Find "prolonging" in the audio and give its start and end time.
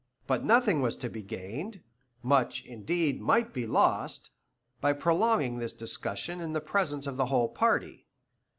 4.93-5.59